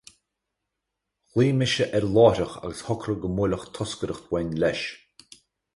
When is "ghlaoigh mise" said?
1.31-1.85